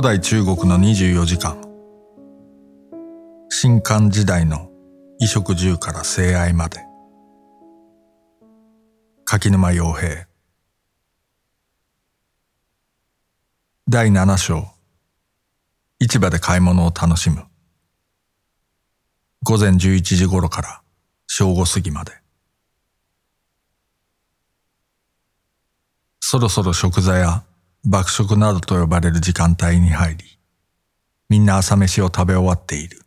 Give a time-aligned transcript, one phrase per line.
[0.00, 1.60] 古代中国の24時間。
[3.50, 4.70] 新漢時代の
[5.18, 6.80] 衣食住から性愛まで。
[9.26, 10.26] 柿沼洋平。
[13.90, 14.64] 第7章。
[15.98, 17.44] 市場で買い物を楽しむ。
[19.42, 20.80] 午前11時頃から
[21.26, 22.12] 正午過ぎまで。
[26.20, 27.44] そろそろ食材や
[27.84, 30.38] 爆食などと呼ばれる時間帯に入り、
[31.30, 33.00] みんな朝飯を食べ終わっている。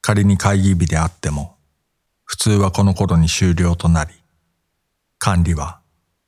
[0.00, 1.56] 仮に会議日であっても、
[2.24, 4.12] 普通はこの頃に終了となり、
[5.18, 5.80] 管理は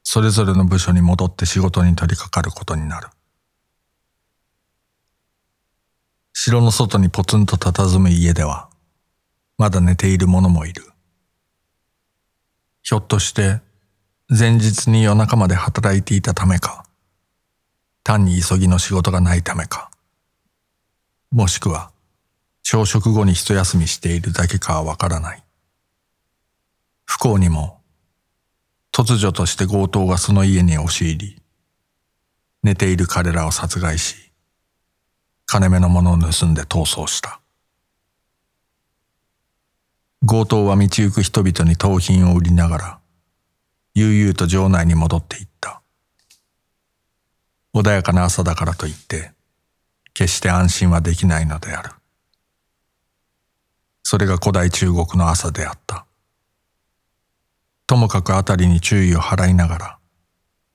[0.05, 3.09] それぞれの部署に戻って仕事に取り掛かることになる。
[6.33, 8.69] 城の外にポツンと佇む家では、
[9.59, 10.85] まだ寝ている者もいる。
[12.83, 13.61] ひょっとして
[14.29, 16.85] 前日に夜中まで働いていたためか、
[18.03, 19.89] 単に急ぎの仕事がないためか、
[21.31, 21.93] もしくは
[22.65, 25.45] 朝食後に一休みしているだけかはわからない。
[27.05, 27.81] 不幸にも、
[28.91, 31.43] 突如として強盗がその家に押し入り、
[32.65, 34.33] 寝ている彼らを殺害し、
[35.45, 37.41] 金目のものを盗んで逃走した。
[40.27, 43.01] 強盗は道行く人々に盗品を売りながら、
[43.97, 45.81] 悠々と城内に戻っていった。
[47.75, 49.33] 穏やかな朝だからといって、
[50.13, 51.93] 決して安心はできないのである。
[54.03, 56.05] それが古代中国の朝であった。
[57.87, 59.99] ともかく辺りに注意を払いながら、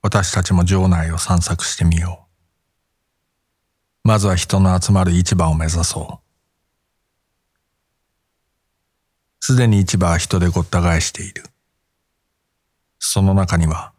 [0.02, 2.26] 私たちも城内を散策してみよ
[4.04, 4.08] う。
[4.08, 6.26] まずは人の集まる市場を目指そう。
[9.38, 11.44] すでに市場は人でごった返している。
[13.04, 13.92] その中には、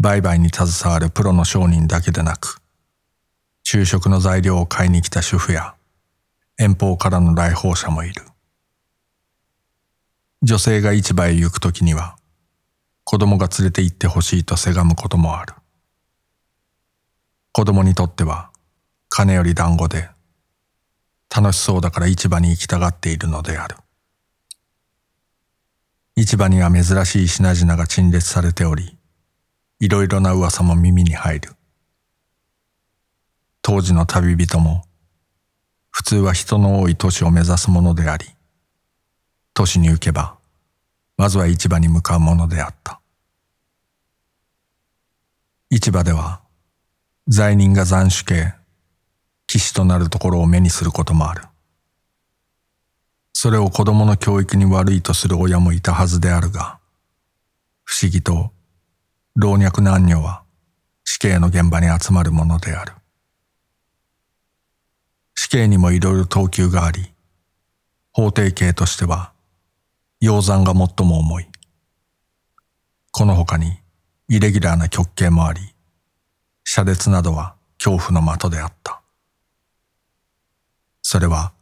[0.00, 2.60] 売買に携わるプロの商人だけでなく、
[3.62, 5.76] 昼食の材料を買いに来た主婦や、
[6.58, 8.24] 遠方からの来訪者もいる。
[10.42, 12.16] 女性が市場へ行くときには、
[13.04, 15.54] 子供が連れて行ってほしいとせがむこともある。
[17.52, 18.50] 子供にとっては、
[19.08, 20.10] 金より団子で、
[21.34, 23.76] 楽しそうだから市場に行きたがっているのである。
[26.14, 28.98] 市場には珍しい品々が陳列されており、
[29.80, 31.52] いろいろな噂も耳に入る。
[33.62, 34.84] 当時の旅人も、
[35.90, 38.26] 普通は人の多い都市を目指すものであり、
[39.54, 40.36] 都市に行けば、
[41.16, 43.00] まずは市場に向かうものであった。
[45.70, 46.42] 市場では、
[47.26, 48.54] 罪人が斬首刑、
[49.46, 51.44] 騎士となるところを目にすることもある。
[53.42, 56.78] それを子供の教育に悪いとする親もいたはずであるが、
[57.82, 58.52] 不思議と
[59.34, 60.44] 老若男女は
[61.02, 62.92] 死刑の現場に集まるものである。
[65.34, 67.12] 死刑にもいろいろ等級があり、
[68.12, 69.32] 法定刑としては、
[70.22, 71.48] 溶山が最も重い。
[73.10, 73.76] この他に、
[74.28, 75.60] イレギュラーな極刑もあり、
[76.62, 79.02] 車列などは恐怖の的であった。
[81.02, 81.52] それは、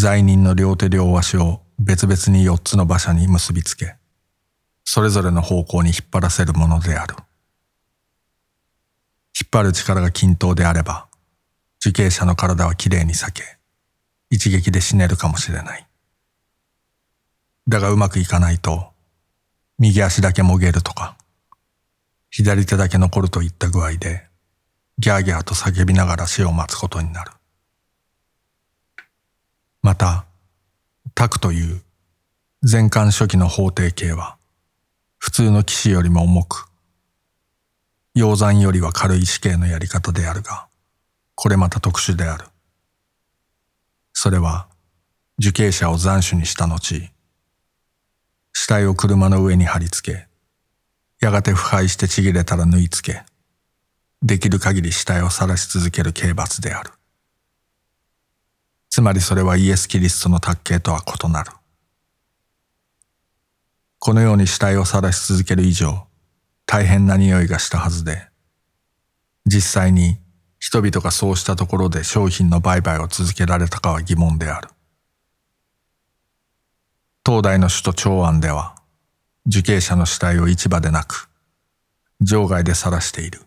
[0.00, 3.96] 罪人の両手両足を別々に四つの馬車に結びつけ、
[4.84, 7.16] それぞれの方向に引っ張らせるものである。
[9.36, 11.08] 引っ張る力が均等であれば、
[11.80, 13.42] 受刑者の体はきれいに裂け、
[14.30, 15.88] 一撃で死ねるかもしれない。
[17.66, 18.92] だがうまくいかないと、
[19.80, 21.18] 右足だけもげるとか、
[22.30, 24.28] 左手だけ残るといった具合で、
[25.00, 27.32] ギャーギャーと叫びながら死を待つことになる。
[30.00, 30.24] ま
[31.16, 31.82] た、クという
[32.62, 34.36] 前漢初期の法定刑は、
[35.18, 36.68] 普通の騎士よりも重く、
[38.14, 40.68] 鷹山よりは軽い死刑のやり方であるが、
[41.34, 42.44] これまた特殊である。
[44.12, 44.68] それは、
[45.40, 47.10] 受刑者を斬首にした後、
[48.52, 50.28] 死体を車の上に貼り付け、
[51.18, 53.24] やがて腐敗してちぎれたら縫い付け、
[54.22, 56.92] できる限り死体を晒し続ける刑罰である。
[58.98, 61.52] つまりそれはイエス・キリストの卓形とは異なる。
[64.00, 66.08] このように死体を晒し続ける以上、
[66.66, 68.26] 大変な匂いがしたはずで、
[69.46, 70.18] 実際に
[70.58, 74.68] 人々がそうしたところで商品の売買を続けられたかは疑問である。
[77.24, 78.74] 東大の首都長安では、
[79.46, 81.30] 受刑者の死体を市場でなく、
[82.20, 83.42] 場外で晒している。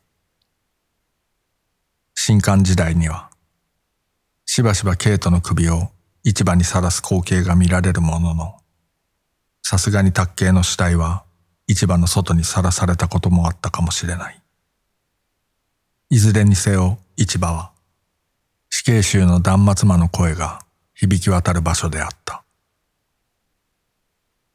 [2.16, 3.31] 新刊時代には、
[4.54, 5.92] しばしばケイトの首を
[6.26, 8.58] 市場にさらす光景が見られるものの、
[9.64, 11.24] さすがに卓形の死体は
[11.70, 14.42] 市場の外にさらされたこともあったかもしれない。
[16.10, 17.72] いずれにせよ市場は
[18.70, 20.60] 死刑囚の断末魔の声が
[20.96, 22.44] 響き渡る場所であった。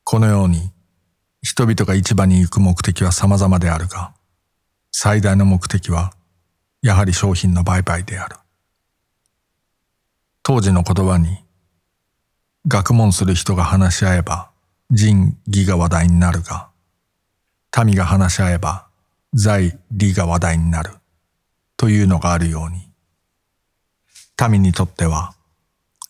[0.04, 0.72] このように
[1.40, 4.12] 人々が市場に行く目的は様々であるが、
[4.92, 6.12] 最大の目的は
[6.82, 8.36] やはり商品の売買である。
[10.48, 11.38] 当時の言葉に、
[12.68, 14.52] 学問する人が話し合えば
[14.92, 16.68] 仁義が話題になるが、
[17.84, 18.86] 民が話し合えば
[19.34, 20.92] 財利が話題になる
[21.76, 22.88] というのがあるように、
[24.48, 25.34] 民にとっては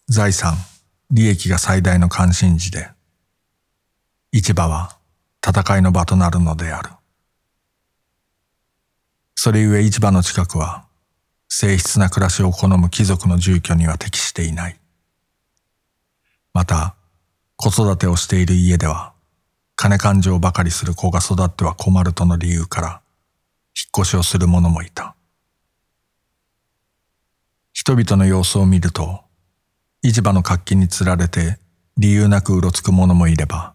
[0.07, 0.53] 財産、
[1.11, 2.91] 利益が最大の関心事で、
[4.33, 4.99] 市場は
[5.43, 6.91] 戦いの場となるのである。
[9.35, 10.86] それゆえ市場の近くは、
[11.49, 14.79] 静質な暮らしを好む貴族の住居には適していない。
[16.53, 16.97] また、
[17.57, 19.13] 子育てをしている家では、
[19.77, 23.01] 金勘定ばかりする子が育っては困るとの理由から、
[23.77, 25.15] 引っ越しをする者もいた。
[27.73, 29.21] 人々の様子を見ると、
[30.03, 31.59] 市場の活気につられて
[31.97, 33.75] 理由なくうろつく者もいれば、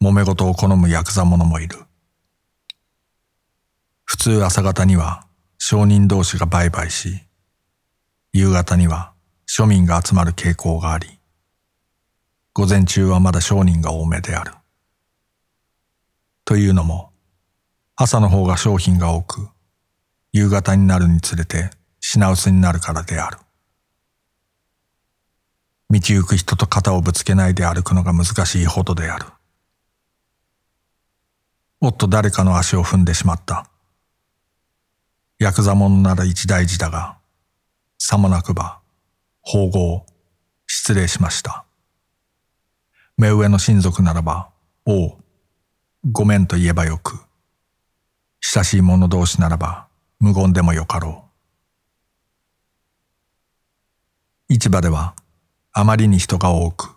[0.00, 1.78] 揉め事を好むヤクザ者もいる。
[4.04, 5.25] 普通朝方には
[5.68, 7.24] 商人同士が売買し、
[8.32, 9.14] 夕方には
[9.48, 11.18] 庶民が集まる傾向があり、
[12.52, 14.52] 午前中はまだ商人が多めである。
[16.44, 17.10] というのも、
[17.96, 19.48] 朝の方が商品が多く、
[20.32, 23.38] 夕方になるにつれて品薄になるからである。
[25.90, 29.26] 道行く人と肩をぶつけないで歩くのが難しいほどである。
[31.80, 33.68] おっと誰かの足を踏んでしまった。
[35.38, 37.18] ヤクザ者なら一大事だが、
[37.98, 38.80] さもなくば、
[39.42, 40.06] 縫合、
[40.66, 41.66] 失礼しました。
[43.18, 44.48] 目上の親族ならば、
[44.86, 45.18] おう、
[46.10, 47.18] ごめんと言えばよく、
[48.40, 49.88] 親しい者同士ならば、
[50.20, 51.26] 無言でもよかろ
[54.48, 54.54] う。
[54.54, 55.14] 市場では、
[55.72, 56.94] あまりに人が多く、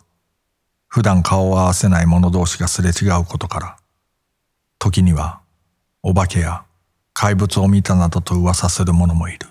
[0.88, 3.76] 普段顔を合わせない者同士がすれ違うことから、
[4.78, 5.42] 時には
[6.02, 6.64] お化けや
[7.12, 9.46] 怪物を見たなどと噂する者もいる。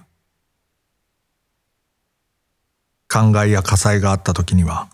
[3.08, 4.90] 灌漑や火災があった時には、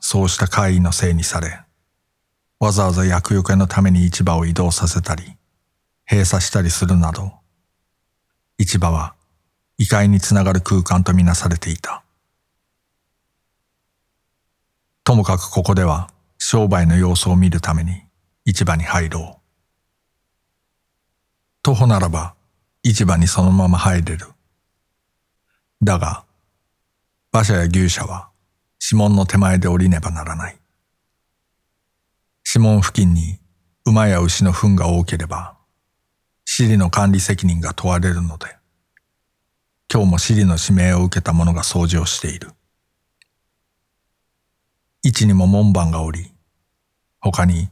[0.00, 1.60] そうした怪異のせいにされ、
[2.60, 5.36] わざわざ厄除けのために市場を移動させたり、
[6.10, 7.32] 閉鎖したりするなど、
[8.58, 9.14] 市場は
[9.76, 12.02] 異界につながる空間とみなされていた。
[15.04, 18.02] ともかくここでは商売の様子を見るために
[18.44, 19.37] 市場に入ろう。
[21.68, 22.34] 徒歩ならば
[22.82, 24.24] 市場にそのまま入れる。
[25.82, 26.24] だが、
[27.30, 28.30] 馬車や牛車は
[28.82, 30.56] 指紋の手前で降りねばならない。
[32.50, 33.38] 指紋付近に
[33.84, 35.58] 馬や牛の糞が多ければ、
[36.46, 38.46] シリの管理責任が問われるので、
[39.92, 42.48] 今日もシリの指名を受けた者が掃除をしている。
[45.02, 46.32] 位置にも門番がおり、
[47.20, 47.68] 他に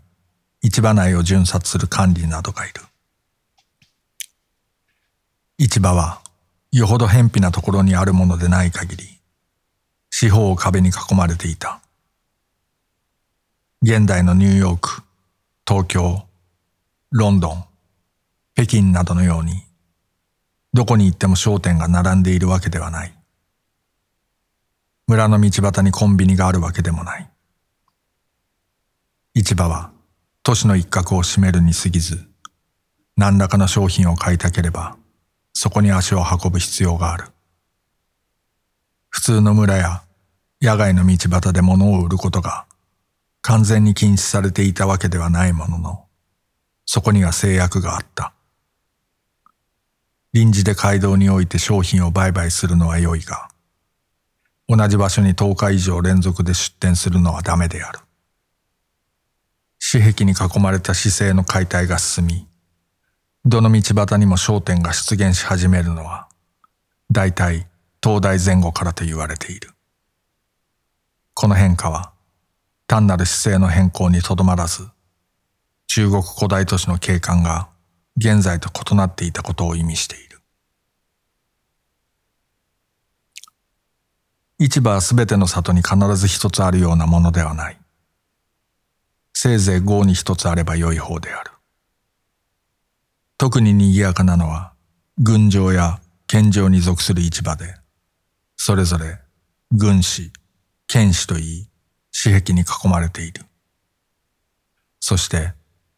[0.60, 2.85] 市場内を巡察する管理などがいる。
[5.58, 6.20] 市場は
[6.70, 9.04] よほど偏僻なところにあるものでない限り、
[10.10, 11.80] 四方を壁に囲まれていた。
[13.80, 15.02] 現代のニューヨーク、
[15.66, 16.26] 東京、
[17.10, 17.64] ロンドン、
[18.54, 19.62] 北京などのように、
[20.74, 23.14] どこに行っても商店が並んでいるわけではない。
[25.06, 27.30] 村の道端にコンビニがあるわけでもない。
[29.34, 29.90] 市場は
[30.42, 32.28] 都市の一角を占めるに過ぎず、
[33.16, 34.98] 何らかの商品を買いたければ、
[35.58, 37.28] そこに足を運ぶ必要がある。
[39.08, 40.02] 普通の村や
[40.60, 42.66] 野外の道端で物を売ることが
[43.40, 46.04] 完全に禁止されていたわけではないものの、
[46.84, 48.34] そこには制約があった。
[50.34, 53.48] 臨時で街道において商品を売買するのは良いが、
[54.68, 58.00] 同じ場所に10日以上連続で出店するのはダメである。
[59.78, 62.46] 私壁に囲まれた市政の解体が進み、
[63.48, 66.26] どの道端にも商店が出現し始めるのは、
[67.12, 67.68] 大体
[68.02, 69.70] 東大前後からと言われている。
[71.32, 72.12] この変化は、
[72.88, 74.88] 単なる姿勢の変更にとどまらず、
[75.86, 77.68] 中国古代都市の景観が
[78.16, 80.40] 現在と異なっていたことを意味している。
[84.58, 87.78] 市場はすべての里に必ず一つあるようなものではない。
[89.34, 91.55] せいぜい豪に一つあれば良い方である。
[93.38, 94.72] 特に賑やかなのは、
[95.18, 97.74] 軍城や県城に属する市場で、
[98.56, 99.18] それぞれ
[99.72, 100.32] 軍師、
[100.86, 101.68] 剣士といい、
[102.10, 103.44] 私壁に囲まれている。
[105.00, 105.52] そして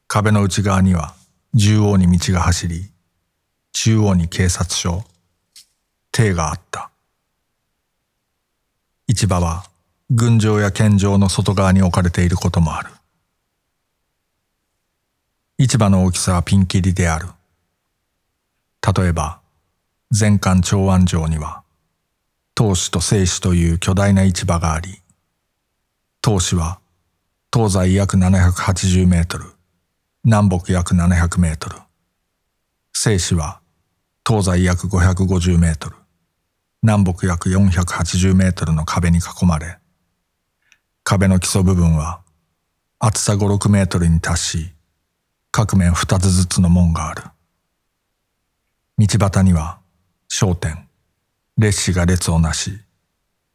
[0.08, 1.14] 壁の内側には
[1.54, 2.90] 縦横に道が走り、
[3.72, 5.04] 中央に警察署、
[6.10, 6.90] 邸があった。
[9.06, 9.64] 市場は
[10.10, 12.90] 軍場や剣場の外側に置かれていることもある。
[15.60, 17.26] 市場の大きさはピンキリである。
[18.96, 19.40] 例えば、
[20.16, 21.64] 前漢長安城には、
[22.56, 25.02] 東市と西市という巨大な市場があり、
[26.24, 26.78] 東市は
[27.52, 29.46] 東西約780メートル、
[30.22, 31.76] 南北約700メートル、
[32.92, 33.60] 西市は
[34.24, 35.96] 東西約550メートル、
[36.84, 39.78] 南北約480メートルの壁に囲まれ、
[41.02, 42.20] 壁の基礎部分は
[43.00, 44.77] 厚さ5、6メートルに達し、
[45.60, 47.24] 各面二つずつの門がある。
[48.96, 49.80] 道端には
[50.28, 50.86] 商店、
[51.56, 52.78] 列車が列をなし、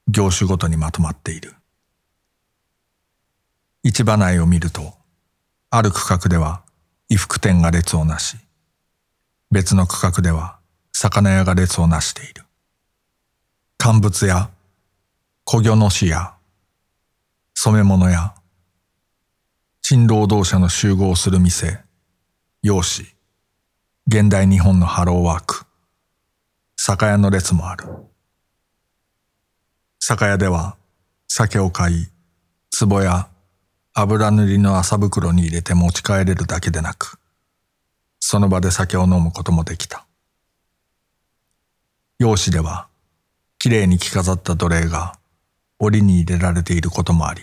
[0.10, 1.54] 業種ごとにまとまっている。
[3.84, 4.96] 市場内を見ると、
[5.70, 6.64] ある区画では
[7.08, 8.36] 衣服店が列をなし、
[9.50, 10.60] 別の区画では
[10.92, 12.44] 魚屋が列をなしている。
[13.78, 14.50] 乾物屋、
[15.46, 16.34] 小魚の市や、
[17.54, 18.36] 染め物屋、
[19.82, 21.83] 賃労働者の集合する店、
[22.66, 23.06] 用紙、
[24.08, 25.66] 現代日本のハローワーク、
[26.78, 27.86] 酒屋の列もある。
[30.00, 30.78] 酒屋では
[31.28, 32.08] 酒を買い、
[32.80, 33.28] 壺や
[33.94, 37.20] 油塗りの麻袋に入れて持ち帰れるだけでなく、
[38.22, 40.06] その場で酒を飲むこともできた。
[42.18, 42.88] 用紙では、
[43.60, 45.20] きれいに着飾った奴隷が
[45.80, 47.42] 檻に入れられていることもあり、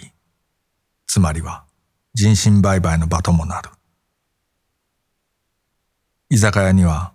[1.07, 1.65] つまりは
[2.15, 3.69] 人身売買の場ともなる。
[6.33, 7.13] 居酒屋には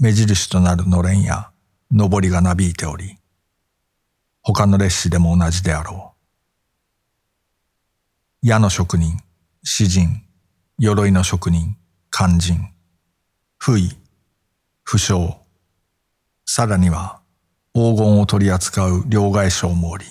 [0.00, 1.50] 目印となるのれんや
[1.88, 3.16] 上りがなびいており、
[4.42, 6.14] 他の列車でも同じであろ
[8.42, 8.46] う。
[8.48, 9.20] 矢の職人、
[9.62, 10.20] 詩人、
[10.80, 11.76] 鎧の職人、
[12.10, 12.72] 肝心、
[13.56, 13.96] 不意、
[14.82, 15.36] 不詳、
[16.44, 17.20] さらには
[17.72, 20.06] 黄金を取り扱う両替商もおり、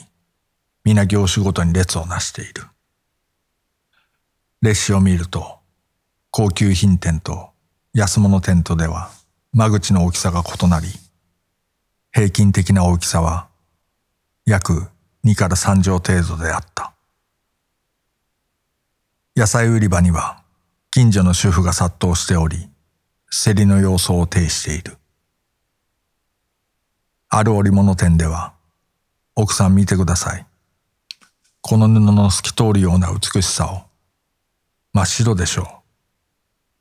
[0.85, 2.63] 皆業種ごとに列をなしている。
[4.61, 5.59] 列車を見ると、
[6.31, 7.49] 高級品店と
[7.97, 9.09] 安物テントでは
[9.53, 10.87] 間口の大きさが異なり、
[12.11, 13.47] 平均的な大きさは
[14.45, 14.89] 約
[15.23, 16.93] 2から3畳程度であった。
[19.33, 20.43] 野菜売り場には
[20.91, 22.67] 近所の主婦が殺到しており、
[23.31, 24.97] 競りの様相を呈している。
[27.29, 28.55] ある織物店では、
[29.35, 30.45] 奥さん見てください。
[31.61, 33.83] この布の透き通るような美しさを。
[34.91, 35.84] 真っ白でしょう。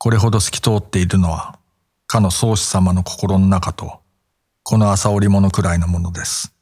[0.05, 1.57] これほど透き通っているのは、
[2.05, 4.01] かの宗師様の心の中と、
[4.61, 6.53] この朝織物くらいのものです。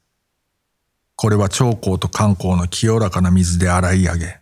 [1.17, 4.39] これは長江と観光の清らかな水で洗い上げ、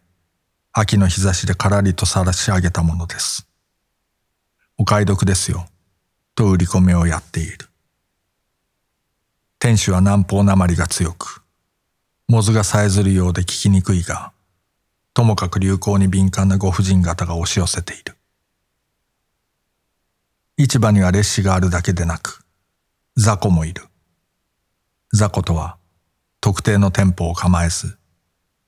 [0.71, 3.47] 秋の日差しでからりとさらし上げたものです。
[4.77, 5.65] お買い得ですよ、
[6.35, 7.69] と売り込みをやっている。
[9.57, 11.41] 店主は南方なまりが強く、
[12.27, 14.31] モズがさえずるようで聞きにくいが、
[15.15, 18.15] ともかく流行に敏感なご婦人方が押し寄せている。
[20.63, 22.45] 市場には列車があるだけでなく、
[23.17, 23.83] 雑魚もいる。
[25.11, 25.77] 雑魚とは、
[26.39, 27.97] 特定の店舗を構えず、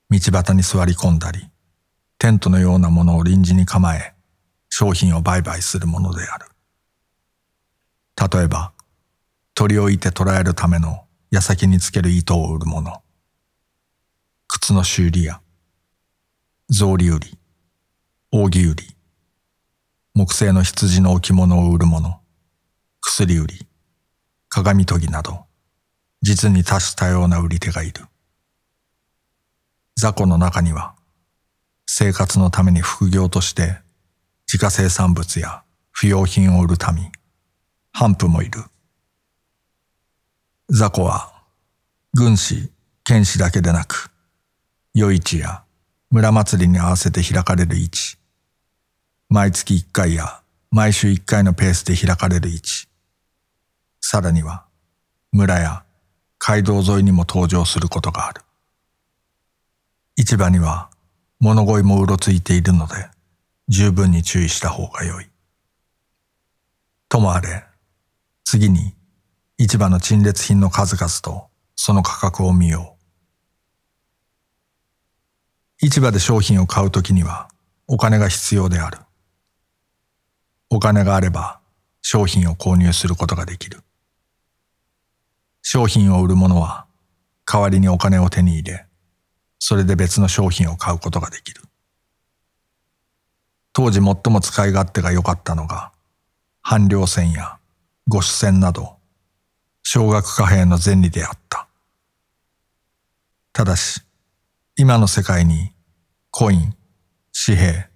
[0.10, 1.48] 道端に座り込んだり、
[2.18, 4.16] テントのようなものを臨時に構え、
[4.70, 6.48] 商品を売買するものである。
[8.38, 8.74] 例えば、
[9.54, 13.04] 鳥をいて捕らえるための矢先につける糸を売るもの。
[14.48, 15.42] 靴の修理屋、
[16.72, 17.38] 草履売り、
[18.32, 18.93] 扇売り、
[20.16, 22.22] 木製の羊の置物を売る者、
[23.02, 23.68] 薬売り、
[24.48, 25.46] 鏡研ぎなど、
[26.22, 28.06] 実に多種多様な売り手がいる。
[29.96, 30.94] 雑魚の中には、
[31.88, 33.80] 生活のために副業として
[34.48, 37.12] 自家生産物や不要品を売る民、
[37.92, 38.62] 販布もいる。
[40.70, 41.34] 雑魚は、
[42.14, 42.72] 軍師、
[43.04, 44.12] 剣士だけでなく、
[44.94, 45.64] 夜市や
[46.12, 48.20] 村祭りに合わせて開かれる市、
[49.34, 52.88] 毎月1回や毎週1回のペースで開かれる位置。
[54.00, 54.68] さらには
[55.32, 55.84] 村や
[56.38, 58.44] 街道沿いにも登場することがある。
[60.16, 60.92] 市場には
[61.40, 62.94] 物乞いもうろついているので
[63.70, 65.26] 十分に注意した方が良い。
[67.10, 67.64] ともあれ、
[68.44, 68.94] 次に
[69.58, 72.98] 市場の陳列品の数々とその価格を見よ
[75.82, 75.88] う。
[75.88, 77.48] 市場で商品を買うときには
[77.88, 79.00] お金が必要である。
[80.76, 81.60] お金があれば
[82.02, 83.82] 商品を購入することができる。
[85.62, 86.88] 商品を売る者は
[87.46, 88.88] 代わりにお金を手に入れ、
[89.60, 91.62] それで別の商品を買うことができる。
[93.72, 95.92] 当時最も使い勝手が良かったのが、
[96.64, 97.60] 半量線や
[98.08, 98.98] 五種線など、
[99.84, 101.68] 少額貨幣の前利であった。
[103.52, 104.02] ただし、
[104.76, 105.72] 今の世界に
[106.32, 106.76] コイン、
[107.46, 107.93] 紙幣、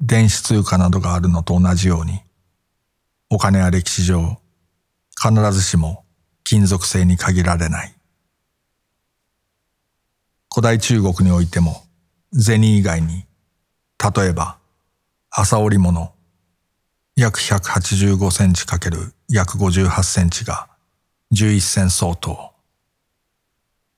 [0.00, 2.20] 電子通貨などがあるのと同じように、
[3.30, 4.38] お金は歴史上、
[5.20, 6.04] 必ずしも
[6.44, 7.94] 金属製に限られない。
[10.52, 11.84] 古代中国においても、
[12.32, 13.26] 銭以外に、
[14.16, 14.58] 例えば、
[15.30, 16.14] 朝織物、
[17.16, 20.68] 約185センチかける約58センチが
[21.34, 22.52] 11銭相当。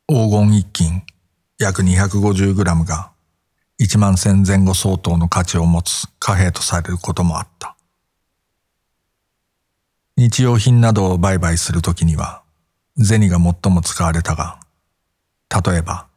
[0.09, 1.02] 黄金一金
[1.59, 3.10] 約250グラムが
[3.80, 7.76] 1万銭前後相当の価値を持つ貨幣とされることもあった。
[10.18, 12.42] 日用品などを売買するときには
[13.02, 14.60] 銭が最も使われたが、
[15.64, 16.08] 例えば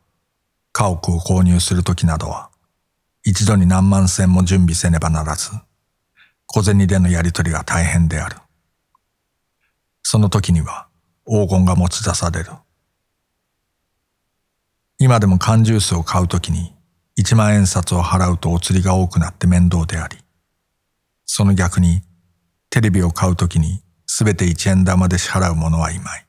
[0.74, 2.50] 家屋を購入するときなどは
[3.24, 5.52] 一度に何万銭も準備せねばならず、
[6.48, 8.36] 小銭でのやり取りが大変である。
[10.04, 10.88] その時には
[11.26, 12.52] 黄金が持ち出される。
[15.00, 16.73] 今でも缶ジュースを買うときに
[17.16, 20.18] 一万円札を払うとお釣りが多くなって面倒であり、
[21.26, 22.02] その逆に
[22.70, 26.26] テレビを買うときにすべて一円玉で支払う者はいまい。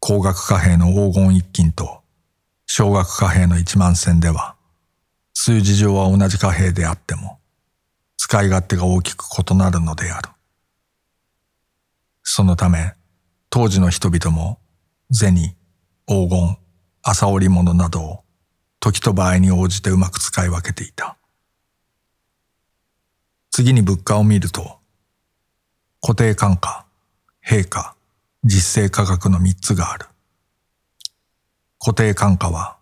[0.00, 2.02] 高額貨幣の黄金一金と
[2.66, 4.54] 少額貨幣の一万銭では、
[5.32, 7.38] 数字上は同じ貨幣であっても、
[8.16, 10.28] 使い勝手が大きく異なるのである。
[12.22, 12.92] そのため、
[13.48, 14.60] 当時の人々も、
[15.10, 15.56] 銭、
[16.06, 16.58] 黄金、
[17.02, 18.24] 朝織物などを
[18.92, 21.16] 時と場合に応じてうまく使い分けていた。
[23.50, 24.78] 次に物価を見ると、
[26.00, 26.86] 固定単価、
[27.44, 27.94] 陛下、
[28.44, 30.06] 実勢価格の三つがある。
[31.78, 32.76] 固定単価は、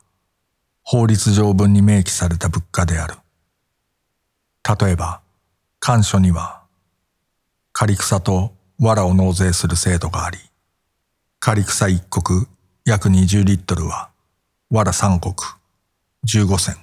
[0.82, 3.16] 法律条文に明記された物価である。
[4.80, 5.20] 例えば、
[5.80, 6.62] 官所には、
[7.72, 10.38] 仮草と藁を納税する制度があり、
[11.40, 12.46] 仮草一国
[12.84, 14.10] 約20リットルは、
[14.70, 15.34] 藁三国、
[16.26, 16.76] 15銭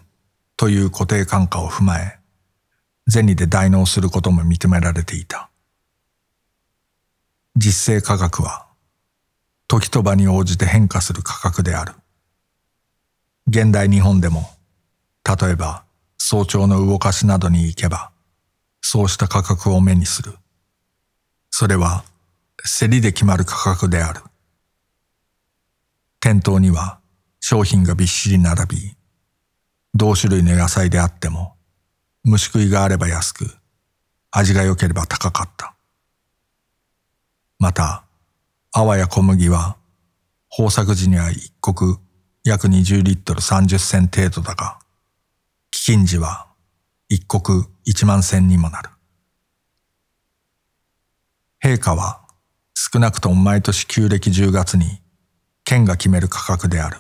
[0.56, 2.20] という固定単価を踏まえ、
[3.10, 5.50] 銭で代納することも認められていた。
[7.56, 8.68] 実勢価格は、
[9.68, 11.94] 時と場に応じて変化する価格である。
[13.48, 14.50] 現代日本でも、
[15.26, 15.84] 例えば
[16.18, 18.12] 早朝の動かしなどに行けば、
[18.82, 20.34] そうした価格を目にする。
[21.52, 22.06] それは、
[22.80, 24.22] 競りで決まる価格である。
[26.22, 27.00] 店頭には
[27.42, 28.96] 商品がびっしり並び、
[29.96, 31.56] 同種類の野菜であっても、
[32.24, 33.46] 虫食いがあれば安く、
[34.32, 35.76] 味が良ければ高かった。
[37.60, 38.04] また、
[38.72, 39.78] 泡や小麦は、
[40.52, 41.98] 豊作時には一国
[42.44, 44.80] 約20リットル30銭程度だが、
[45.72, 46.48] 飢饉時は
[47.10, 48.90] 一国1万銭にもなる。
[51.64, 52.22] 陛下は
[52.74, 55.02] 少なくとも毎年旧暦10月に
[55.64, 56.98] 県が決める価格である。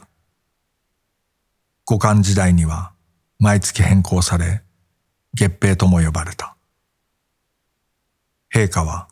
[1.86, 2.93] 五冠時代には
[3.39, 4.62] 毎月変更され、
[5.34, 6.56] 月餅とも呼ばれた。
[8.54, 9.10] 陛下は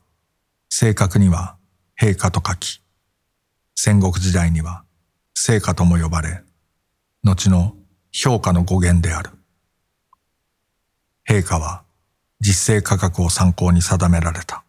[0.70, 1.58] 正確には
[2.00, 2.82] 陛下と書き、
[3.76, 4.86] 戦国時代には
[5.36, 6.44] 聖火とも呼ばれ、
[7.24, 7.76] 後の
[8.14, 9.32] 評価の語源である。
[11.28, 11.84] 陛下は
[12.40, 14.64] 実勢価格を参考に定められた。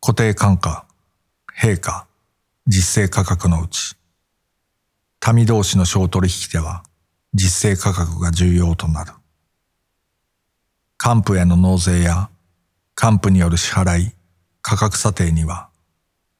[0.00, 0.86] 固定単価、
[1.56, 2.08] 陛下、
[2.66, 3.94] 実勢価格のうち、
[5.30, 6.82] 民同士の小取引では
[7.32, 9.12] 実勢価格が重要となる。
[11.04, 12.28] 幹部への納税や
[13.00, 14.12] 幹部による支払い、
[14.62, 15.68] 価格査定には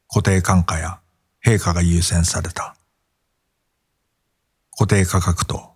[0.09, 0.99] 固定単価や
[1.45, 2.75] 陛下が優先された。
[4.73, 5.71] 固定価格と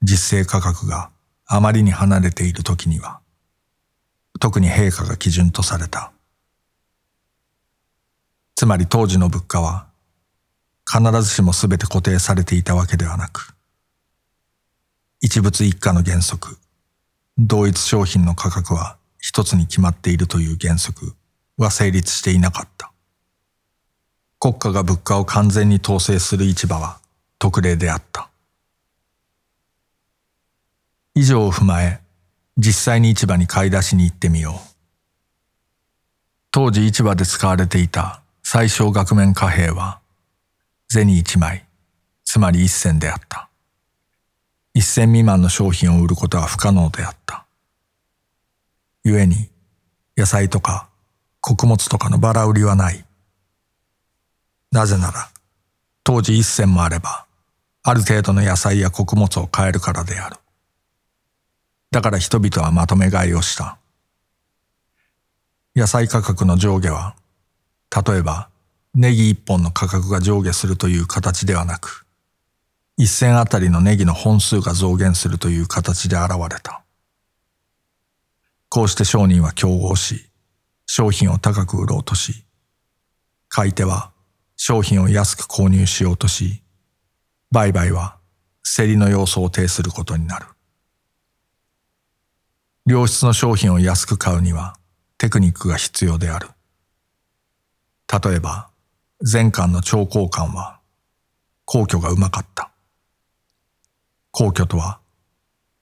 [0.00, 1.10] 実勢価格が
[1.46, 3.20] あまりに離れている時には、
[4.40, 6.12] 特に陛下が基準とされた。
[8.54, 9.91] つまり当時の物価は
[10.92, 13.54] 必ずしも全て固定されていたわけではなく、
[15.22, 16.58] 一物一家の原則、
[17.38, 21.14] 同一商品の価格は一つに決まっているという原則
[21.56, 22.92] は成立していなかった。
[24.38, 26.98] 国家が物価を完全に統制する市場は
[27.38, 28.28] 特例であった。
[31.14, 32.02] 以上を踏まえ、
[32.58, 34.68] 実際に市場に買い出しに行ってみよう。
[36.50, 40.01] 当時市場で使われていた最小額面貨幣は、
[40.92, 41.64] 銭一枚、
[42.22, 43.48] つまり一銭であった。
[44.74, 47.46] 一銭未満の商品を売ることは不可能であった。
[49.02, 49.48] 故に、
[50.18, 50.90] 野菜とか
[51.40, 53.06] 穀物とかのバラ売りはない。
[54.70, 55.30] なぜなら、
[56.04, 57.24] 当時一銭もあれば、
[57.82, 60.36] ある程度の野菜や穀物を買えるからである。
[61.90, 63.78] だから人々はまとめ買いをした。
[65.74, 67.16] 野菜価格の上下は、
[68.06, 68.50] 例えば
[68.94, 72.06] ネギ一本の価格が上下するという形ではなく、
[72.98, 76.82] 一銭あたりのネギの本数が増減するという形で現れた。
[78.68, 80.28] こうして商人は競合し、
[80.84, 82.44] 商品を高く売ろうとし、
[83.48, 84.12] 買い手は
[84.56, 86.62] 商品を安く購入しようとし、
[87.50, 88.18] 売買は
[88.62, 90.46] 競りの要素を呈することになる。
[92.84, 94.76] 良質の商品を安く買うには
[95.16, 96.48] テクニックが必要である。
[98.22, 98.71] 例えば、
[99.24, 100.80] 前巻の超高官は、
[101.64, 102.72] 皇居がうまかった。
[104.32, 104.98] 皇居とは、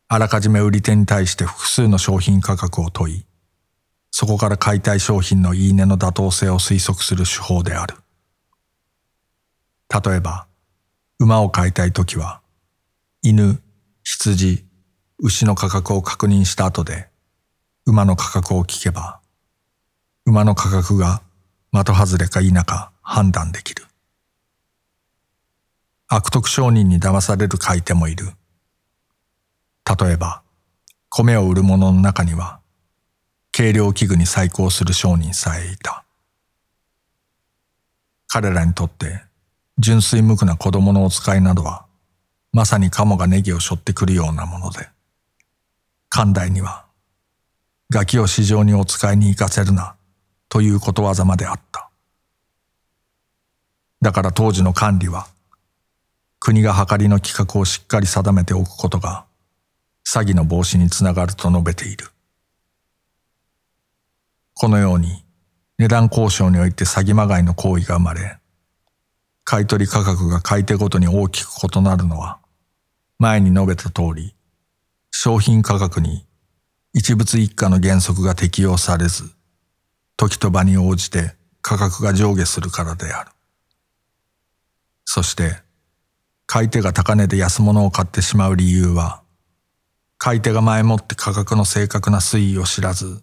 [0.08, 3.24] あらかじめ売り手に対して複数の商品価格を問い、
[4.10, 7.96] そこから買いたい商品の言い値の妥当性を推測する手法である。
[10.04, 10.46] 例えば、
[11.18, 12.42] 馬を買いたいときは、
[13.22, 13.62] 犬、
[14.02, 14.66] 羊、
[15.18, 17.08] 牛の価格を確認した後で、
[17.86, 19.20] 馬の価格を聞けば、
[20.26, 21.22] 馬の価格が
[21.72, 23.86] 的外れか否か判断できる。
[26.06, 28.28] 悪徳商人に騙される買い手もいる。
[29.84, 30.42] 例えば、
[31.08, 32.60] 米を売る者の中には、
[33.50, 36.04] 計量器具に再興する商人さえいた。
[38.28, 39.24] 彼らにとって、
[39.76, 41.86] 純粋無垢な子供のお使いなどは、
[42.52, 44.88] まさにカモがネギを背負ってくるようなもので、
[46.10, 46.84] 寛大には、
[47.90, 49.96] ガキを市場にお使いに行かせるな、
[50.48, 51.89] ということわざまであった。
[54.00, 55.28] だから当時の管理は、
[56.38, 59.26] 国が計りの規格をしっかり定めておくことが、
[60.06, 62.06] 詐欺の防止につながると述べている。
[64.54, 65.24] このように、
[65.78, 68.38] 値段交渉において詐欺まがいの行為が生まれ、
[69.44, 72.38] 買取価格が買い手ごとに大きく異なるのは、
[73.18, 74.34] 前に述べた通り、
[75.10, 76.24] 商品価格に
[76.94, 79.30] 一物一価の原則が適用されず、
[80.16, 83.30] 時と場に応じて価格が上下するからである。
[85.12, 85.56] そして、
[86.46, 89.22] 買い手が高値で安物を買ってしまう理由は、
[90.18, 93.20] 買い手が前もって価格の正確な推移を知らず、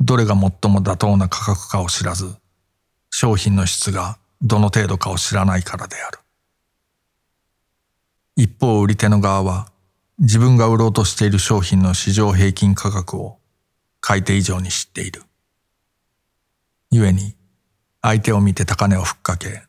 [0.00, 0.40] どれが最
[0.70, 2.36] も妥当な価格かを知らず、
[3.08, 6.18] 商品の質がどの程度かを知らないからである。
[8.36, 9.72] 一方売り手の側は、
[10.18, 13.38] 自分が売ろうとしている商品の市場平均価格を
[14.02, 15.22] 買い手以上に知っている。
[16.90, 17.34] 故に、
[18.02, 19.67] 相手を見て高値をふっかけ、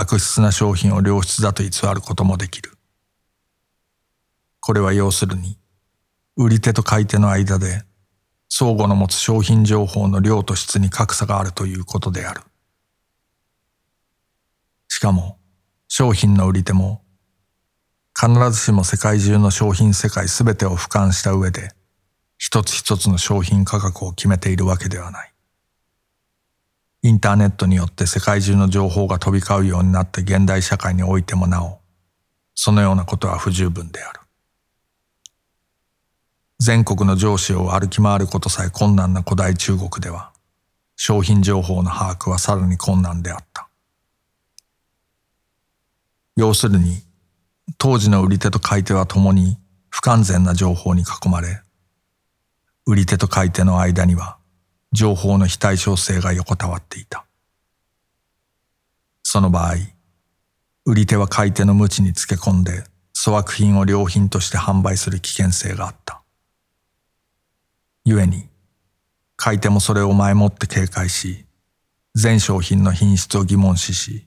[0.00, 2.70] 悪質な商品を良質だと偽ることもできる。
[4.60, 5.58] これは要するに、
[6.36, 7.82] 売り手と買い手の間で、
[8.48, 12.42] 相互の持つ商品情報の量と質に格差があるということである。
[14.86, 15.36] しかも、
[15.88, 17.02] 商品の売り手も
[18.14, 21.72] 必ずしも世界中の商品世界すべてを俯瞰した上で、
[22.36, 25.32] 一つ一つの商品価格を決めているわけではない。
[27.08, 31.80] インターネットによって世界中の情報が飛び交うようになった現代社会においてもなお、
[32.54, 34.20] そのようなことは不十分である。
[36.58, 40.34] 全国の上司を歩き回ることさえ困難な古代中国では、
[40.96, 43.70] 商品情報の把握はさらに困難であった。
[46.36, 47.04] 要するに、
[47.78, 49.56] 当時の売り手と買い手は共に
[49.88, 51.62] 不完全な情報に囲まれ、
[52.84, 54.37] 売り手と買い手の間には
[54.92, 57.24] 情報の非対称性が横たわっていた。
[59.22, 59.74] その場合、
[60.84, 66.22] 売り手は買い手の無知につけ込んで粗悪品を良品として販売する危険性があった。
[68.04, 68.48] 故に、
[69.36, 71.44] 買い手もそれを前もって警戒し、
[72.14, 74.26] 全商品の品質を疑問視し、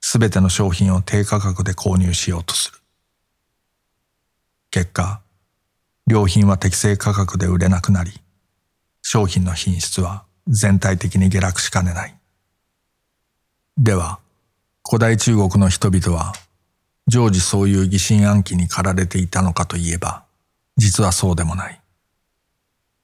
[0.00, 2.78] すべての商品を低価格で購入しようとする。
[4.70, 5.22] 結果、
[6.06, 8.20] 良品は適正価格で売れなくなり、
[9.06, 12.18] 商品の品質は全体的に下落しかねない。
[13.76, 14.18] では、
[14.82, 16.32] 古代中国の人々は、
[17.06, 20.24] 常時そういう疑心暗鬼に駆られていたのかといえば、
[20.78, 21.80] 実はそうでもない。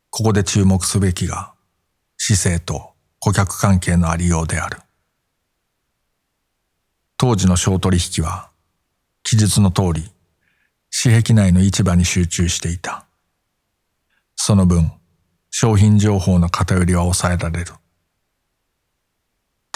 [0.08, 1.52] ここで注目すべきが、
[2.16, 4.78] 姿勢と顧客関係のありようである。
[7.18, 8.48] 当時の商取引は、
[9.22, 10.10] 記述の通り、
[10.88, 13.04] 市壁内の市場に集中していた。
[14.34, 14.90] その分、
[15.50, 17.72] 商品情報の偏りは抑えられる。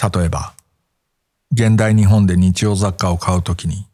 [0.01, 0.53] 例えば、
[1.51, 3.85] 現代日本で日用雑貨を買うときに、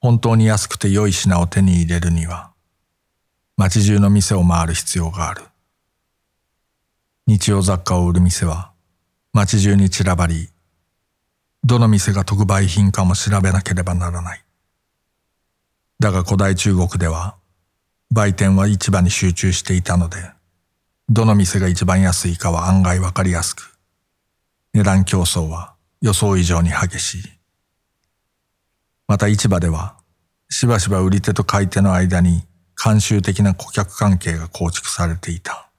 [0.00, 2.50] 本当に安くて良い品を手に入れるには、
[3.56, 5.42] 街中の店を回る必要がある。
[7.26, 8.72] 日用雑貨を売る店は、
[9.32, 10.50] 街中に散らばり、
[11.64, 14.44] どの店が特売品かも調べなければならない。
[15.98, 17.36] だが古代中国では、
[18.10, 20.35] 売店は市場に集中していたので、
[21.08, 23.78] どの店が一番安いかは案外わかりやすく、
[24.74, 27.22] 値段競争は予想以上に激しい。
[29.06, 29.96] また市場では、
[30.48, 32.42] しばしば売り手と買い手の間に
[32.76, 35.70] 慣習的な顧客関係が構築されていた。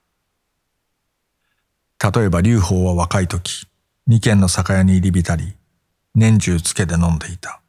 [2.01, 3.67] 例えば劉邦は若い時、
[4.07, 5.55] 二軒の酒屋に入り浸り、
[6.15, 7.61] 年中つけで飲んでいた。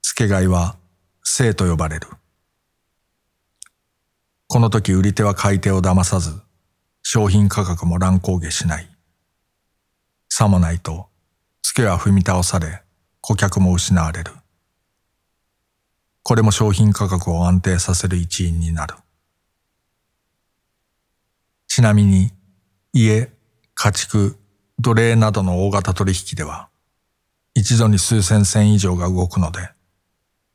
[0.00, 0.76] つけ買いは、
[1.22, 2.08] 生と呼ばれる。
[4.50, 6.32] この時売り手は買い手を騙さず、
[7.02, 8.88] 商品価格も乱高下しない。
[10.30, 11.06] さもないと、
[11.60, 12.82] つけは踏み倒され、
[13.20, 14.32] 顧客も失われる。
[16.22, 18.94] これも商品価格を安定させる一因になる。
[21.66, 22.32] ちなみに、
[22.94, 23.30] 家、
[23.74, 24.38] 家畜、
[24.78, 26.70] 奴隷などの大型取引では、
[27.52, 29.68] 一度に数千銭以上が動くので、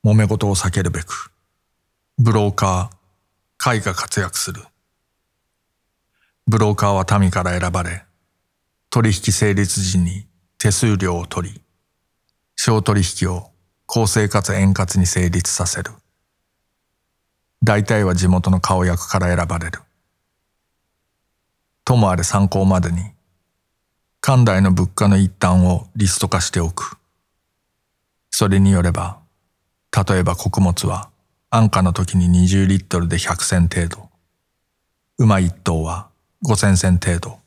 [0.04, 1.32] 揉め事を避けるべく、
[2.18, 3.03] ブローカー、
[3.58, 4.64] 会が活躍する。
[6.48, 8.04] ブローカーは民から選ばれ、
[8.90, 11.62] 取引成立時に手数料を取り、
[12.56, 13.52] 小取引を
[13.86, 15.92] 公正かつ円滑に成立させる。
[17.64, 19.80] 大体は地元の顔役から選ばれる。
[21.86, 23.12] ともあれ参考までに、
[24.20, 26.98] 関代の物価の一端をリスト化しておく。
[28.32, 29.20] それによれば、
[29.92, 31.10] 例えば穀物は
[31.56, 34.10] 安価の時に20リットルで100銭程度。
[35.20, 36.10] 馬一頭は
[36.44, 37.38] 5000銭程度。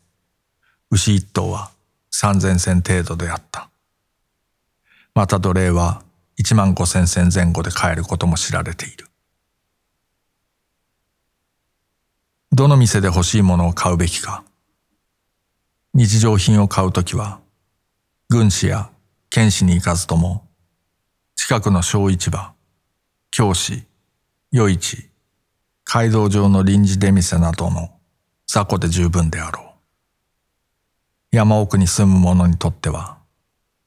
[0.92, 1.72] 牛一頭は
[2.14, 3.68] 3000銭程度であった。
[5.12, 6.04] また奴隷は
[6.38, 9.08] 1万5000銭前後で買えることも知られている。
[12.52, 14.44] どの店で欲しいものを買うべきか。
[15.94, 17.40] 日常品を買うときは、
[18.28, 18.88] 軍師や
[19.30, 20.46] 剣士に行かずとも、
[21.34, 22.52] 近くの小市場、
[23.32, 23.84] 教師、
[24.54, 25.10] 余市、
[25.84, 27.90] 街道上の臨時出店などの
[28.46, 29.74] 雑魚で十分であろ
[31.32, 31.36] う。
[31.36, 33.18] 山奥に住む者にとっては、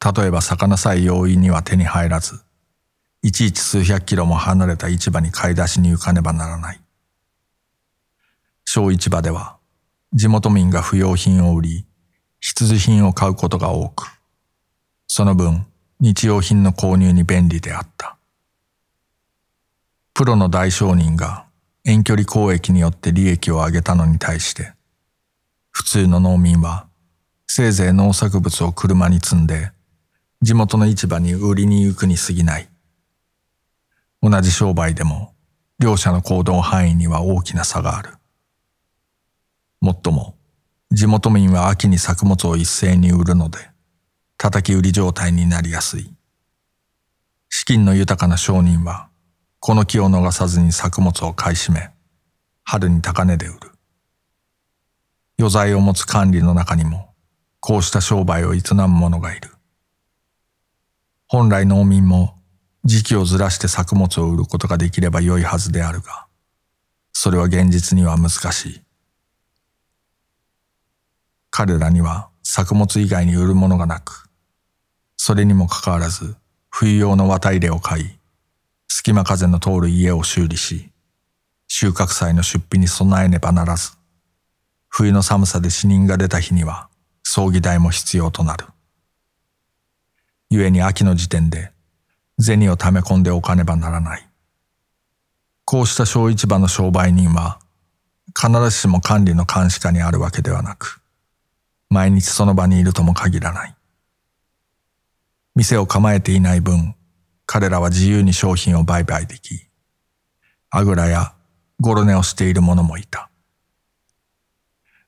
[0.04, 2.42] 例えば魚さえ容易には手に入らず、
[3.22, 6.82] いちいち数百キロも離れた市場に買い出しに行かねばならない。
[8.66, 9.58] 小市場では、
[10.14, 11.86] 地元民が不要品を売り、
[12.42, 14.08] 必需品を買うことが多く、
[15.08, 15.66] その分、
[16.02, 18.19] 日用品の購入に便利であった。
[20.14, 21.46] プロの大商人が
[21.86, 24.74] 遠距離交易によって利益を上げたのに対して、
[25.72, 26.88] 普通の農民は
[27.48, 29.72] せいぜい農作物を車に積んで
[30.42, 32.70] 地元の市場に売りに行くに過ぎない。
[34.22, 35.34] 同じ商売でも
[35.80, 38.12] 両者の行動範囲には大きな差がある。
[39.82, 40.36] もっとも
[40.92, 43.60] 地元民は秋に作物を一斉に売るので
[44.38, 46.14] 叩き売り状態になりやすい。
[47.50, 49.09] 資金の豊かな商人は
[49.62, 51.90] この木を逃さずに作物を買い占め、
[52.64, 53.72] 春に高値で売る。
[55.38, 57.14] 余罪を持つ管理の中にも、
[57.60, 59.50] こうした商売を営む者がいる。
[61.28, 62.36] 本来農民も
[62.86, 66.28] 時期をずらして作物を売ることができれば良いはずであるが、
[67.12, 68.82] それは現実には難しい。
[71.50, 74.30] 彼らには作物以外に売るものがなく、
[75.18, 76.38] それにもかかわらず
[76.70, 78.19] 冬用の綿入れを買い、
[78.90, 80.90] 隙間風の通る家を修理し、
[81.68, 83.92] 収穫祭の出費に備えねばならず、
[84.90, 86.90] 冬の寒さで死人が出た日には
[87.24, 88.66] 葬儀代も必要となる。
[90.50, 91.72] 故に秋の時点で
[92.40, 94.28] 銭を溜め込んでおかねばならない。
[95.64, 97.60] こうした小市場の商売人は
[98.36, 101.00] 必ずしも管理の監視下にあるわけではなく、
[101.90, 103.76] 毎日その場にいるとも限らない。
[105.54, 106.96] 店を構えていない分、
[107.52, 109.66] 彼らは自由に商品を売買でき、
[110.70, 111.34] あぐらや
[111.80, 113.32] ゴロ寝をしている者もいた。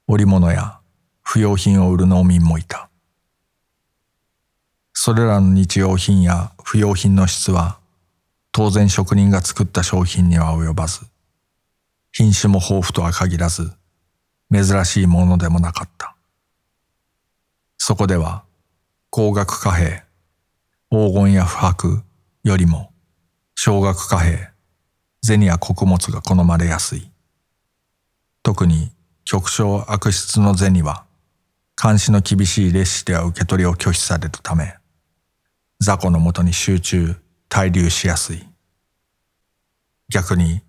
[0.07, 0.79] 織物や
[1.21, 2.89] 不要品を売る農民もいた。
[4.91, 7.77] それらの日用品や不要品の質は
[8.51, 11.01] 当然職人が作った商品には及ばず、
[12.11, 13.71] 品種も豊富とは限らず、
[14.51, 16.15] 珍しいものでもなかった。
[17.77, 18.45] そこでは、
[19.11, 20.01] 高額貨幣、
[20.89, 22.01] 黄金や不白、
[22.43, 22.91] よりも、
[23.55, 24.49] 少額貨幣、
[25.23, 27.11] 銭や穀物が好まれやすい。
[28.41, 28.91] 特に
[29.25, 31.05] 極小悪質の銭は、
[31.81, 34.75] 監視の厳しい列士では受け取りを拒否されるため、
[35.79, 37.15] 雑魚のもとに集中、
[37.47, 38.47] 滞留しやすい。
[40.09, 40.61] 逆に、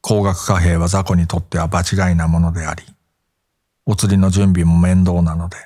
[0.00, 2.82] 高額貨幣は雑魚にとっては場違いなものであり、
[3.86, 5.56] お釣りの準備も面倒なので、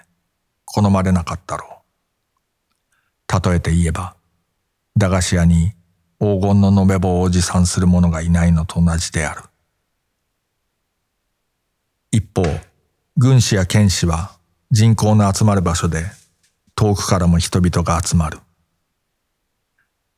[0.66, 1.82] 好まれなかったろ
[3.32, 3.50] う。
[3.50, 4.15] 例えて言えば、
[4.96, 5.72] 駄菓子屋に
[6.18, 9.42] 黄金の延べ棒を持参する者がいないのと同じである。
[12.10, 12.44] 一方、
[13.18, 14.32] 軍師や剣士は
[14.70, 16.06] 人口の集まる場所で
[16.74, 18.38] 遠くからも人々が集まる。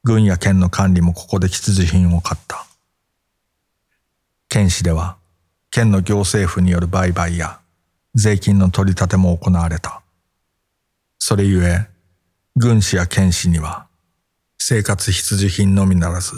[0.04, 2.64] 軍や県の管理もここで必需品を買った。
[4.48, 5.16] 県市では
[5.72, 7.58] 県の行政府による売買や
[8.14, 10.02] 税金の取り立ても行われた。
[11.18, 11.88] それゆえ、
[12.54, 13.87] 軍師や県士には
[14.58, 16.34] 生活必需品のみならず、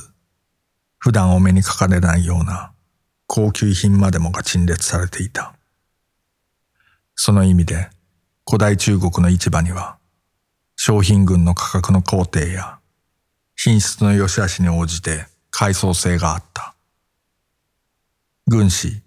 [0.98, 2.72] 普段お目にかかれないような
[3.26, 5.54] 高級品までもが陳列されていた。
[7.16, 7.88] その意味で
[8.46, 9.98] 古代中国の市場には
[10.76, 12.78] 商品群の価格の工程や
[13.56, 16.74] 品質の良し悪しに応じて階層性があった。
[18.46, 19.02] 軍師、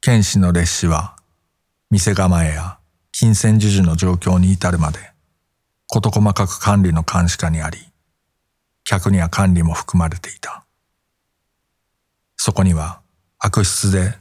[0.00, 1.16] 剣士の列士は
[1.90, 2.78] 店構えや
[3.12, 4.98] 金銭授受の状況に至るまで
[5.86, 7.91] 事細かく管理の監視下にあり、
[8.84, 10.64] 客には管理も含まれていた。
[12.36, 13.00] そこには
[13.38, 14.14] 悪質で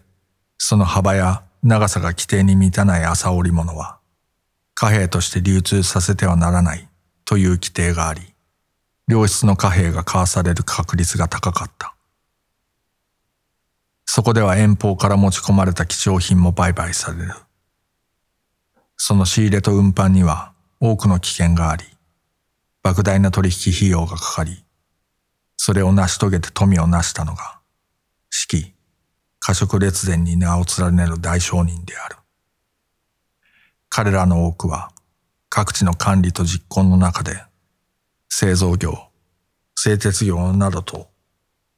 [0.57, 3.99] その幅や長さが規定に満たない朝織物は
[4.73, 6.87] 貨幣として流通させてはならない
[7.25, 8.21] という規定があり、
[9.07, 11.93] 良質の貨幣が交わされる確率が高かった。
[14.05, 17.33] そこでは遠方から持ち込まれた貴重品も売買される。
[18.97, 21.85] その仕入れと運搬には多くの危険があり、
[22.83, 24.63] 莫大な取引費用がかかり、
[25.57, 27.59] それを成し遂げて富を成したのが、
[28.29, 28.73] 四季、
[29.39, 32.17] 過食列伝に名を連ねる大商人である。
[33.89, 34.91] 彼らの多くは
[35.49, 37.43] 各地の管理と実行の中で
[38.29, 39.09] 製造業、
[39.75, 41.09] 製鉄業などと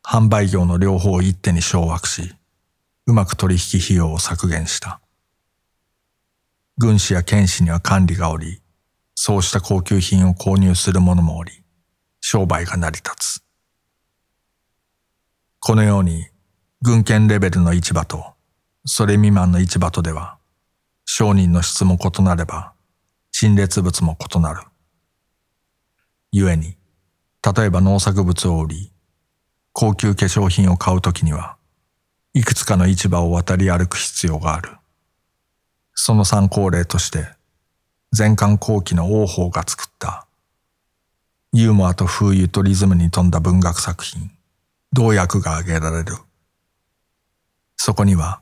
[0.03, 2.35] 販売業の両方を一手に掌握し、
[3.07, 5.01] うまく取引費用を削減した。
[6.77, 8.61] 軍師や剣士には管理がおり、
[9.15, 11.51] そうした高級品を購入する者もおり、
[12.21, 13.43] 商売が成り立つ。
[15.59, 16.27] このように、
[16.81, 18.33] 軍権レベルの市場と、
[18.85, 20.37] それ未満の市場とでは、
[21.05, 22.73] 商人の質も異なれば、
[23.31, 24.61] 陳列物も異なる。
[26.33, 26.77] 故に、
[27.55, 28.91] 例えば農作物を売り、
[29.71, 31.57] 高級化粧品を買うときには、
[32.33, 34.71] いくつかの市場を渡り歩く必要がある。
[35.93, 37.27] その参考例として、
[38.15, 40.27] 前漢後期の王法が作った、
[41.51, 44.29] ユーモアと風雨とリズムに富んだ文学作品、
[44.91, 46.17] 同訳が挙げられる。
[47.75, 48.39] そこには、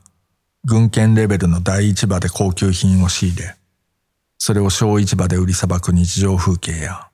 [0.66, 3.56] 軍権レベルの第一場で高級品を仕入れ、
[4.36, 7.08] それを小市場で売りさばく日常風景や、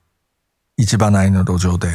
[0.75, 1.87] 市場内の路上で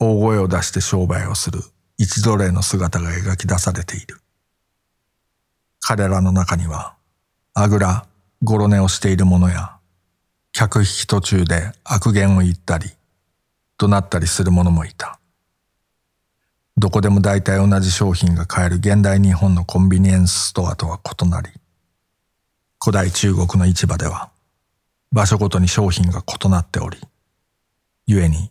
[0.00, 1.60] 大声を出して商売をする
[1.98, 4.20] 一奴隷の姿が描き出されている。
[5.78, 6.96] 彼らの中には、
[7.54, 8.08] あぐら、
[8.42, 9.79] ごろ寝をしている者や、
[10.52, 12.90] 客引き途中で悪言を言ったり、
[13.78, 15.20] 怒鳴ったりする者もいた。
[16.76, 21.50] どこでも大体同じ商品が買える現代日本のコンビニエンスストアとは異なり、
[22.82, 24.30] 古代中国の市場では
[25.12, 26.98] 場所ごとに商品が異なっており、
[28.06, 28.50] 故に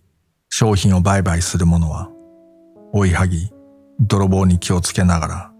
[0.49, 2.09] 商品を売買する者は
[2.93, 3.51] 追いはぎ、
[3.99, 5.51] 泥棒に気をつけながら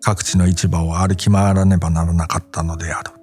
[0.00, 3.21] 各地の市場を歩き回らねばならなかったのである。